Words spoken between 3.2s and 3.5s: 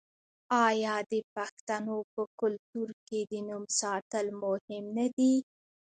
د